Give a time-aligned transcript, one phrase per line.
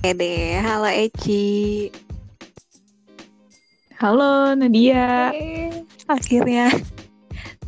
[0.00, 1.92] Oke deh, halo Eci.
[4.00, 5.28] Halo Nadia.
[5.28, 6.72] Oke, Akhirnya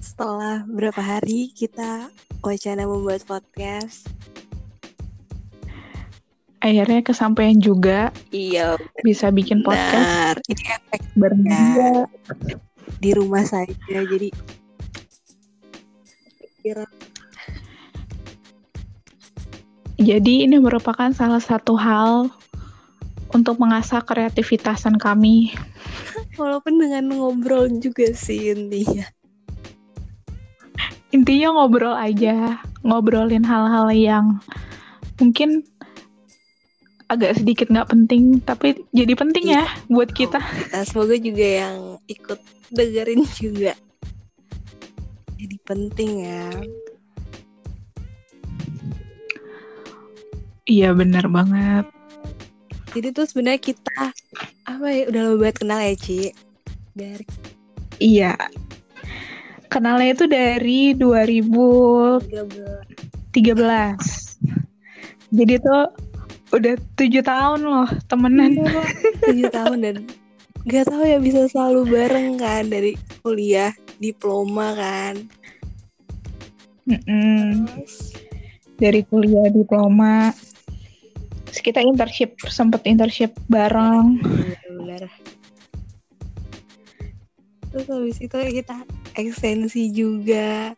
[0.01, 2.09] setelah berapa hari kita
[2.41, 4.09] wacana membuat podcast.
[6.65, 10.41] Akhirnya kesampaian juga Iya, bisa bikin podcast.
[10.49, 12.09] Ini efek bareng Ya.
[12.97, 13.77] di rumah saja,
[14.09, 14.33] jadi
[16.65, 16.89] kira
[20.01, 22.33] Jadi ini merupakan salah satu hal
[23.33, 25.53] untuk mengasah kreativitasan kami.
[26.41, 29.05] walaupun dengan ngobrol juga sih intinya.
[31.13, 34.27] Intinya ngobrol aja, ngobrolin hal-hal yang
[35.21, 35.61] mungkin
[37.13, 40.41] agak sedikit nggak penting, tapi jadi penting ya buat kita.
[40.41, 42.41] Kita semoga juga yang ikut
[42.73, 43.77] dengerin juga.
[45.37, 46.49] Jadi penting ya.
[50.73, 51.85] Iya benar banget.
[52.97, 54.09] Jadi tuh sebenarnya kita
[54.65, 56.33] apa ya udah lama banget kenal ya Ci
[56.97, 57.25] dari
[58.01, 58.33] Iya.
[59.69, 62.25] Kenalnya itu dari 2013.
[63.33, 63.97] 13
[65.33, 65.85] Jadi tuh
[66.53, 68.61] udah tujuh tahun loh temenan.
[69.25, 69.97] tujuh tahun dan
[70.63, 72.93] nggak tahu ya bisa selalu bareng kan dari
[73.25, 75.17] kuliah diploma kan
[76.85, 77.65] Mm-mm.
[77.67, 78.13] terus
[78.77, 80.35] Dari kuliah diploma.
[81.63, 84.19] Terus kita internship, sempet internship bareng.
[84.83, 85.07] benar
[87.71, 88.83] terus habis itu kita
[89.15, 90.75] ekstensi juga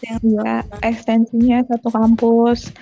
[0.00, 2.72] yang Iya, ekstensinya satu kampus.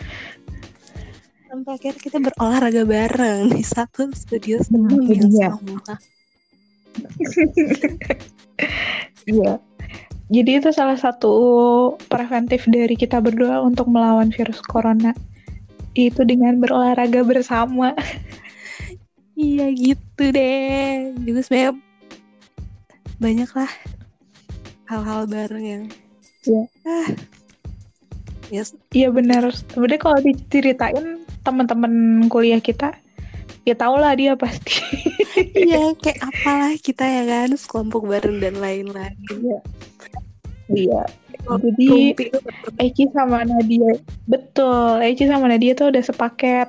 [1.50, 5.94] sampai akhirnya kita berolahraga bareng di satu studio Nah, sebelum yang sama
[9.26, 9.58] Iya.
[10.30, 11.34] Jadi itu salah satu
[12.06, 15.10] preventif dari kita berdua untuk melawan virus corona.
[15.96, 17.96] Itu dengan berolahraga bersama.
[19.36, 21.72] iya gitu deh juga sebenarnya
[23.20, 23.72] banyak lah
[24.88, 25.84] hal-hal bareng yang
[26.46, 26.62] Iya.
[26.86, 27.08] ah
[28.54, 28.62] ya
[28.94, 29.50] Iya benar.
[29.50, 32.94] Sebenarnya kalau diceritain teman-teman kuliah kita,
[33.66, 34.78] ya tau lah dia pasti.
[35.36, 39.18] Iya, kayak apalah kita ya kan, sekelompok bareng dan lain-lain.
[40.66, 41.02] Iya.
[41.46, 42.16] Jadi
[42.82, 43.94] Eci sama Nadia,
[44.26, 44.98] betul.
[44.98, 46.68] Eci sama Nadia tuh udah sepaket.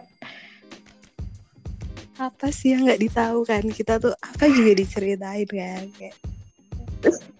[2.17, 3.61] apa sih yang nggak ditahu kan?
[3.69, 5.85] Kita tuh apa juga diceritain kan?
[5.93, 6.17] Kayak,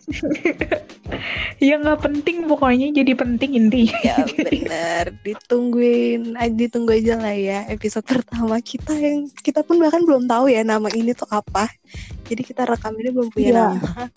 [1.57, 3.97] ya nggak penting pokoknya jadi penting intinya.
[4.05, 10.29] ya bener, ditungguin, ditunggu aja lah ya episode pertama kita yang kita pun bahkan belum
[10.29, 11.65] tahu ya nama ini tuh apa.
[12.29, 13.57] Jadi kita rekam ini belum punya Iya.
[13.73, 14.13] nama.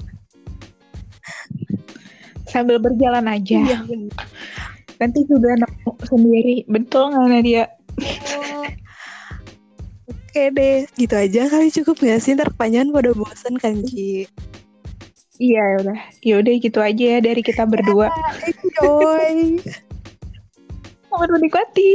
[2.51, 3.57] Sambil berjalan aja.
[3.63, 4.13] Iya bener.
[4.99, 6.57] Nanti juga nemu sendiri.
[6.67, 7.65] Betul nggak Nadia?
[8.37, 8.67] Oh.
[10.31, 12.39] Oke deh, gitu aja kali cukup gak sih?
[12.39, 14.31] Ntar kepanjangan pada bosen kan Ci?
[15.43, 15.99] Iya ya udah.
[16.23, 18.15] Ya udah gitu aja ya dari kita berdua.
[18.47, 19.59] Enjoy!
[21.11, 21.95] Selamat menikmati.